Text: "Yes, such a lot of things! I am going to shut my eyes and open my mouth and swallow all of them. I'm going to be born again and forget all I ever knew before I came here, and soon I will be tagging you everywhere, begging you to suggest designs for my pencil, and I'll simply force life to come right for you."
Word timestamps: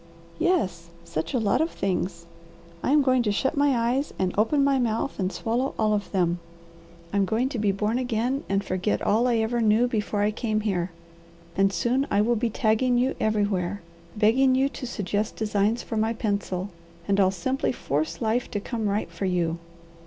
"Yes, 0.39 0.89
such 1.03 1.31
a 1.35 1.39
lot 1.39 1.61
of 1.61 1.69
things! 1.69 2.25
I 2.81 2.89
am 2.91 3.03
going 3.03 3.21
to 3.21 3.31
shut 3.31 3.55
my 3.55 3.77
eyes 3.91 4.15
and 4.17 4.33
open 4.35 4.63
my 4.63 4.79
mouth 4.79 5.19
and 5.19 5.31
swallow 5.31 5.75
all 5.77 5.93
of 5.93 6.11
them. 6.11 6.39
I'm 7.13 7.23
going 7.23 7.49
to 7.49 7.59
be 7.59 7.71
born 7.71 7.99
again 7.99 8.43
and 8.49 8.63
forget 8.63 9.03
all 9.03 9.27
I 9.27 9.35
ever 9.37 9.61
knew 9.61 9.87
before 9.87 10.23
I 10.23 10.31
came 10.31 10.61
here, 10.61 10.89
and 11.55 11.71
soon 11.71 12.07
I 12.09 12.19
will 12.19 12.35
be 12.35 12.49
tagging 12.49 12.97
you 12.97 13.13
everywhere, 13.19 13.83
begging 14.17 14.55
you 14.55 14.69
to 14.69 14.87
suggest 14.87 15.35
designs 15.35 15.83
for 15.83 15.97
my 15.97 16.13
pencil, 16.13 16.71
and 17.07 17.19
I'll 17.19 17.29
simply 17.29 17.71
force 17.71 18.23
life 18.23 18.49
to 18.49 18.59
come 18.59 18.89
right 18.89 19.11
for 19.11 19.25
you." 19.25 19.59